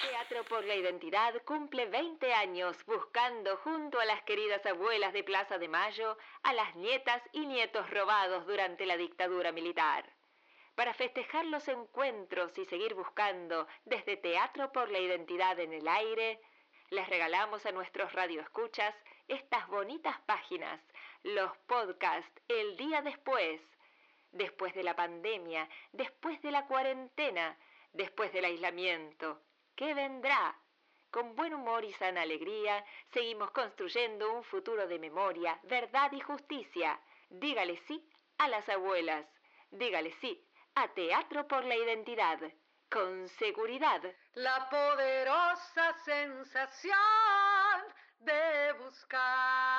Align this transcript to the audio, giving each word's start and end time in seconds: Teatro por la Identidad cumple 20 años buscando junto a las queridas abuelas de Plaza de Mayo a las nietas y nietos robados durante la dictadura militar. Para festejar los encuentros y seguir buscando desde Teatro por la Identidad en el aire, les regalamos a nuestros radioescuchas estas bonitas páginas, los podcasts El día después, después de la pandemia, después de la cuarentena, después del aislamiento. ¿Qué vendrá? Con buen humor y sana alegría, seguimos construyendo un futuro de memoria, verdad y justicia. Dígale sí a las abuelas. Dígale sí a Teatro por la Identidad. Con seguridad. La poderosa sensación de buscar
Teatro 0.00 0.44
por 0.48 0.64
la 0.64 0.74
Identidad 0.74 1.34
cumple 1.44 1.86
20 1.86 2.34
años 2.34 2.76
buscando 2.86 3.56
junto 3.58 4.00
a 4.00 4.04
las 4.04 4.22
queridas 4.22 4.64
abuelas 4.66 5.12
de 5.12 5.22
Plaza 5.22 5.58
de 5.58 5.68
Mayo 5.68 6.18
a 6.42 6.52
las 6.52 6.74
nietas 6.74 7.22
y 7.32 7.46
nietos 7.46 7.88
robados 7.90 8.44
durante 8.46 8.84
la 8.86 8.96
dictadura 8.96 9.52
militar. 9.52 10.10
Para 10.74 10.94
festejar 10.94 11.44
los 11.46 11.68
encuentros 11.68 12.56
y 12.58 12.64
seguir 12.64 12.94
buscando 12.94 13.68
desde 13.84 14.16
Teatro 14.16 14.72
por 14.72 14.90
la 14.90 14.98
Identidad 14.98 15.60
en 15.60 15.72
el 15.72 15.86
aire, 15.86 16.40
les 16.90 17.08
regalamos 17.08 17.64
a 17.66 17.72
nuestros 17.72 18.12
radioescuchas 18.12 18.94
estas 19.28 19.68
bonitas 19.68 20.18
páginas, 20.26 20.80
los 21.22 21.56
podcasts 21.68 22.42
El 22.48 22.76
día 22.76 23.02
después, 23.02 23.60
después 24.32 24.74
de 24.74 24.82
la 24.82 24.96
pandemia, 24.96 25.68
después 25.92 26.42
de 26.42 26.50
la 26.50 26.66
cuarentena, 26.66 27.56
después 27.92 28.32
del 28.32 28.44
aislamiento. 28.44 29.42
¿Qué 29.74 29.94
vendrá? 29.94 30.56
Con 31.10 31.36
buen 31.36 31.52
humor 31.52 31.84
y 31.84 31.92
sana 31.92 32.22
alegría, 32.22 32.84
seguimos 33.12 33.50
construyendo 33.50 34.32
un 34.32 34.44
futuro 34.44 34.86
de 34.86 34.98
memoria, 34.98 35.58
verdad 35.64 36.10
y 36.12 36.20
justicia. 36.20 36.98
Dígale 37.28 37.76
sí 37.86 38.08
a 38.38 38.48
las 38.48 38.68
abuelas. 38.68 39.26
Dígale 39.70 40.12
sí 40.20 40.42
a 40.74 40.88
Teatro 40.88 41.46
por 41.46 41.64
la 41.64 41.76
Identidad. 41.76 42.38
Con 42.90 43.28
seguridad. 43.28 44.02
La 44.34 44.68
poderosa 44.70 45.94
sensación 46.04 46.92
de 48.18 48.72
buscar 48.84 49.71